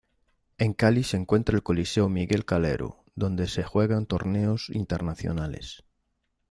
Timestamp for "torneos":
4.07-4.71